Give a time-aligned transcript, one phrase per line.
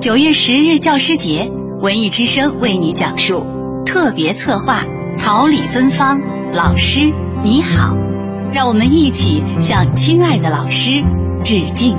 [0.00, 3.44] 九月十日教师节，文艺之声为你讲述
[3.84, 4.82] 特别策划
[5.18, 6.16] 《桃李芬芳》，
[6.56, 7.12] 老师
[7.44, 7.94] 你好，
[8.50, 11.02] 让我们一起向亲爱的老师
[11.44, 11.98] 致敬。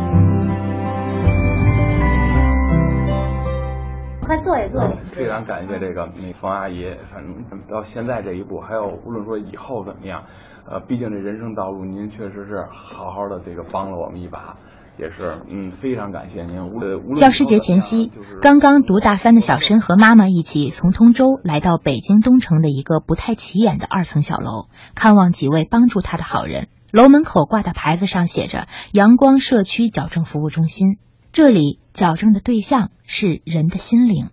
[4.26, 4.82] 快坐一坐。
[5.12, 6.84] 非常感谢这个那冯阿姨，
[7.14, 10.24] 反正到现在这一步，还有无论说以后怎么样，
[10.66, 14.58] 呃，毕竟这人生道路，您确实是好好的这个帮了我们一把。
[15.02, 16.64] 也是，嗯，非常感谢您。
[16.64, 26.68] 无教师节前夕，刚刚读大三的小申和妈妈一起从通州来到北京东城的一个不太起眼的二层小楼，看望几位帮助他的好人。
[26.92, 31.00] 楼门口挂的牌子上写着“阳光社区矫正服务中心”，
[31.34, 34.30] 这里矫正的对象是人的心灵。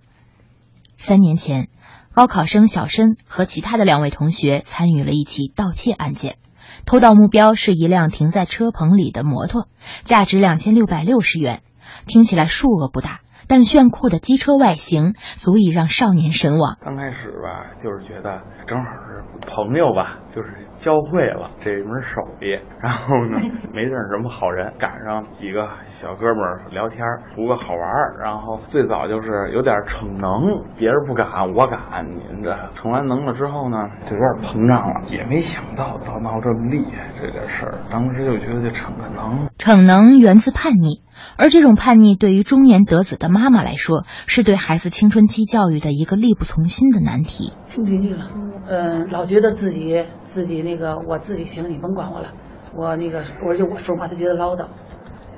[0.98, 1.68] 三年前，
[2.12, 6.36] 高考生小申和其他的两位同学参与了一起盗窃案件。
[6.84, 9.68] 偷盗目标是一辆停在车棚里的摩托，
[10.04, 11.62] 价值两千六百六十元。
[12.06, 16.76] 听起来数额不大，但炫酷的机车外形足以让少年神往。
[16.84, 20.48] 刚开始吧，就是觉得正好是朋友吧，就是。
[20.78, 23.40] 教会了这门手艺，然后呢，
[23.74, 28.16] 没认识什么好人，赶上几个小哥们儿聊天，图个好玩儿。
[28.22, 32.06] 然后最早就是有点逞能，别人不敢，我敢。
[32.06, 37.74] 您这逞完能了之后呢，就有点膨胀了，也没想到到闹这么厉害这点事儿。
[37.90, 41.02] 当时就觉得这逞个能，逞能源自叛逆，
[41.36, 47.52] 而这种叛逆对于中年得子的妈妈来说，是对孩子青春期教育的一个力不从心的难题。
[47.68, 48.30] 听进去了，
[48.68, 50.04] 嗯，老觉得自己。
[50.24, 52.34] 自己那个我自己行，你甭管我了。
[52.74, 54.68] 我那个我就我说话，他觉得唠叨。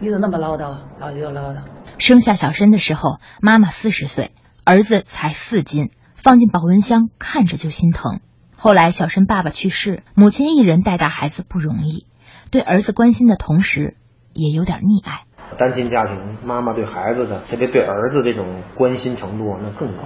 [0.00, 0.78] 你怎么那么唠叨？
[0.98, 1.62] 老觉得唠叨。
[1.98, 4.32] 生下小申的时候，妈妈四十岁，
[4.64, 8.20] 儿子才四斤，放进保温箱，看着就心疼。
[8.56, 12.06] 后来小申爸爸去世，母亲一人带大孩子不容易，
[12.50, 13.96] 对儿子关心的同时，
[14.34, 15.22] 也有点溺爱。
[15.56, 20.02] 单亲家庭，妈妈对孩子的，特别对儿子这种关心程度那更高，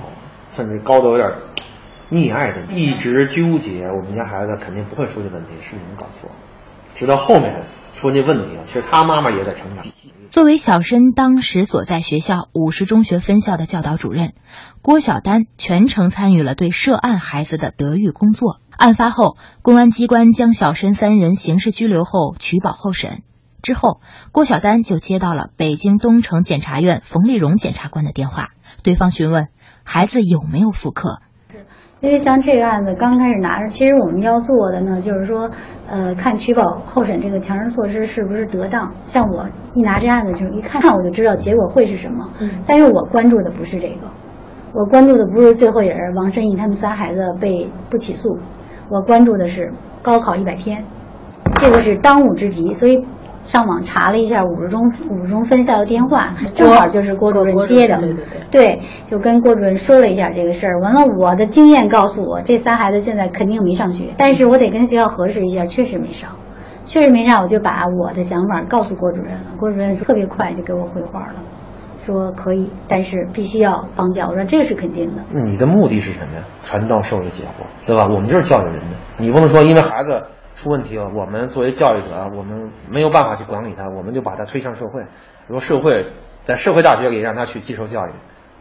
[0.51, 1.31] 甚至高的有点。
[2.11, 6.31] 溺爱的一直纠结，我们家孩子肯定不会出现问题，是你们搞错。
[6.95, 7.65] 直到后面
[7.95, 9.85] 出现问题，其实他妈妈也在成长。
[10.31, 14.35] 作为小申当时所在学校五十中学分校的教导主任，
[14.83, 18.61] 郭晓丹全程参与了对涉案孩子的德育工作。
[18.77, 23.23] 案发后，公安机关将小申三人刑事拘留后取保候审。
[23.65, 28.51] 之后，郭晓丹就接到了北京东城检察院冯立荣检察官的电话，
[28.83, 29.49] 对方询问
[29.85, 31.21] 孩子有没有复课。
[32.01, 35.51] 因为像这个案子刚开始拿着，其实我们要做的呢，就是说，
[35.89, 38.93] 呃，看取保候审这个强制措施是不是得当。
[39.05, 42.29] 像我一拿这案子，就是一看我就知道结果会是什么。
[42.41, 42.63] 嗯。
[42.67, 44.09] 但是我关注的不是这个，
[44.75, 48.39] 我关注的不是最后人王申义他们仨孩子被不起诉，
[48.91, 50.85] 我关注的是高考一百天，
[51.55, 52.75] 这个是当务之急。
[52.75, 53.03] 所以。
[53.45, 60.81] 上网查了一下五十中五十中分校的电话，正好就是郭主任接的，对对对，对，就跟郭主任说了一下这个事儿。
[60.81, 66.31] 完了，我的经验告诉我，这仨孩子现在肯定没上学，但是我得跟学校核实一下，确实没上，
[66.87, 69.45] 确实没上，我就把我的想法告诉郭主任了。
[69.59, 71.35] 郭主任特别快就给我回话了，
[72.05, 74.29] 说可以，但是必须要帮教。
[74.29, 75.23] 我说这个是肯定的。
[75.45, 76.45] 你的目的是什么呀？
[76.63, 78.05] 传道授业解惑，对吧？
[78.05, 80.25] 我们就是教育人的，你不能说因为孩子。
[80.55, 85.03] 出问题了，我们作为教育者，我们没有办法去管理他，我们就把他推向社会。
[85.49, 86.07] 如果社会
[86.45, 88.13] 在社会大学里让他去接受教育，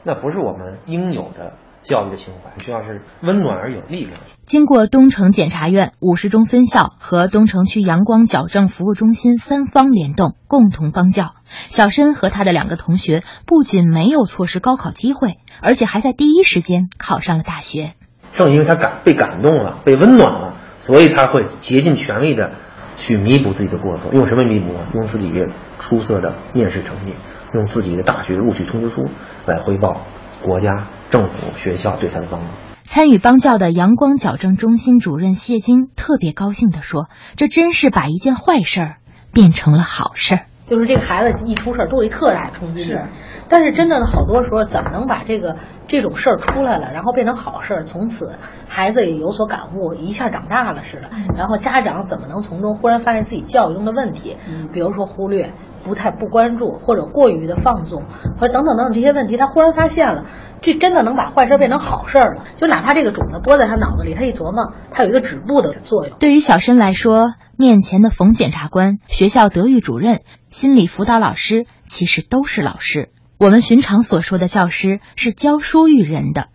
[0.03, 2.63] 那不是我们应有的教育的情怀。
[2.63, 4.17] 需要是温暖而有力量。
[4.45, 11.35] 经过东城检察院五十中分校和东城区阳光矫正服务中心三方联动，共同帮教，
[11.67, 17.93] 小申和他的两个同学不仅没有错失高考机会，而且还在第一时间考上了大学。
[18.31, 20.52] 正因为他感被感动了，被温暖了。
[20.83, 22.55] 所以他会竭尽全力的
[22.97, 24.65] 去弥补自己的过错，用什么弥补？
[24.93, 25.47] 用自己
[25.79, 27.15] 出色的面试成绩，
[27.53, 29.03] 用自己的大学录取通知书
[29.45, 30.01] 来回报
[30.41, 32.47] 国家、政府、学校对他的帮助。
[32.83, 37.07] 参与帮教的阳光矫正中心主任谢晶特别高兴地说
[37.37, 38.95] ：“这真是把一件坏事儿
[39.31, 42.99] 变成了好事儿。”就是这个孩子一出事儿都有特大冲击力，
[43.47, 48.31] 但是真的好多时候怎么能把这个这种事儿出来了，然后变成好事儿，从此
[48.67, 51.11] 孩子也有所感悟，一下长大了似的。
[51.37, 54.35] 然后家长怎么能从中忽然发现自己教育中的问题？
[54.73, 55.51] 比如说忽略、
[55.83, 58.03] 不太不关注或者过于的放纵，
[58.39, 60.25] 或者等等等等这些问题，他忽然发现了，
[60.61, 62.43] 这真的能把坏事变成好事了。
[62.57, 66.17] 就哪怕这个种子播在他脑子里，他一琢磨，他有一个止步的作用。
[66.19, 67.33] 对于小申来说。
[67.55, 73.11] 面前的冯检察官、学校德育主任、心理辅导老师，其实都是老师。
[73.37, 76.47] 我们寻常所说的教师是教书育人的，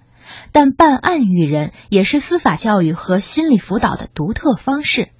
[0.50, 5.10] 但办案育人也是司法教育和心理辅导的独特方式。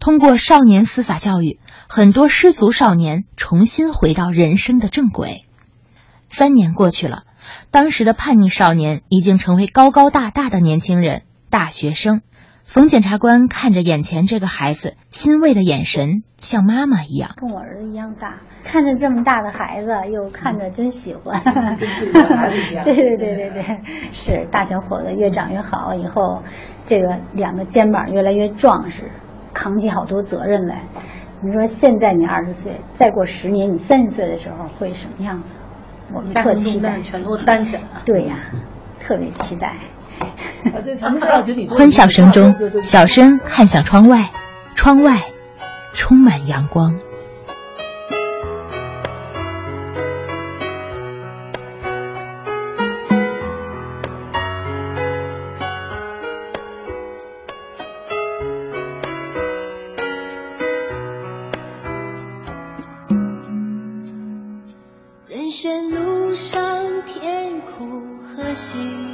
[0.00, 1.58] 通过少年司法教育，
[1.88, 5.44] 很多失足少年重新回到人生的正轨。
[6.28, 7.22] 三年过去了，
[7.70, 12.22] 当时的叛逆少年已经成为高高大大的年轻人，大学生。
[12.64, 18.38] 冯检察官看着眼前这个孩子，欣慰的眼神像妈妈一样，跟我儿子一样大。
[18.64, 21.40] 看着这么大的孩子，又看着真喜欢。
[21.78, 23.62] 对对对对对，
[24.10, 26.42] 是大小伙子越长越好，以后
[26.84, 29.12] 这个两个肩膀越来越壮实，
[29.56, 30.82] 扛起好多责任来。
[31.40, 35.48] 你说现在你二十岁，再过十年你三十岁的时候会什么样子？
[36.12, 38.02] 我们特期待，全都担起来了。
[38.04, 38.36] 对呀，
[39.00, 39.74] 特别期待。
[41.70, 44.30] 欢笑声中，小声看向窗外，
[44.74, 45.22] 窗外
[45.94, 46.94] 充满阳光。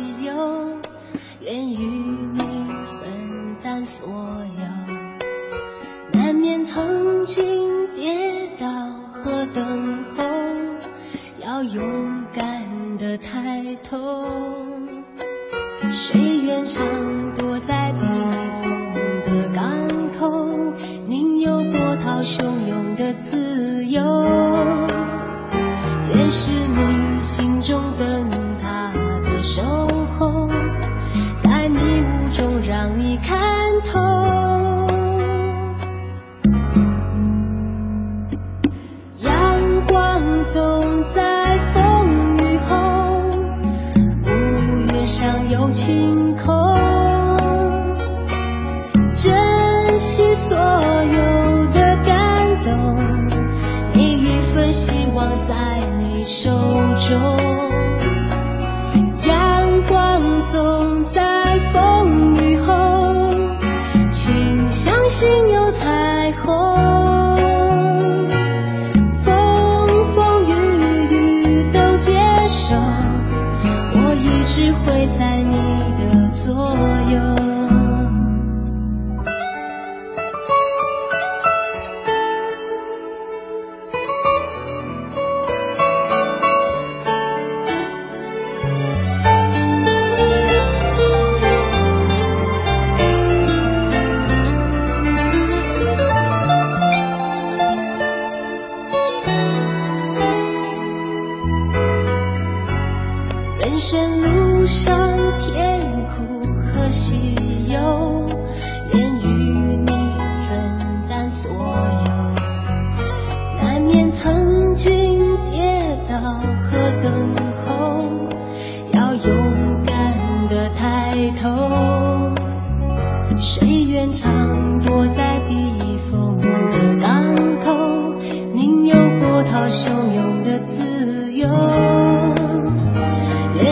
[0.02, 0.81] 理由
[1.43, 2.40] 愿与你
[2.99, 5.22] 分担所有。
[6.12, 8.66] 难免曾经跌倒
[9.12, 10.25] 和等候
[11.38, 14.26] 要勇敢的抬头。
[15.88, 17.31] 谁愿尝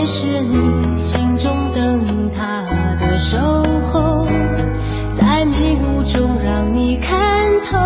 [0.05, 2.63] 是你心中灯塔
[2.99, 3.39] 的守
[3.93, 4.27] 候，
[5.15, 7.79] 在迷雾中让你看透。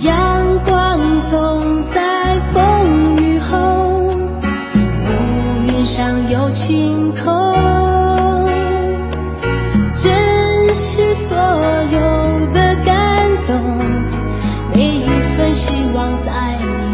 [0.00, 0.98] 阳光
[1.30, 3.58] 总在风雨后，
[5.06, 7.93] 乌云上有晴空。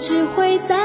[0.00, 0.77] 只会在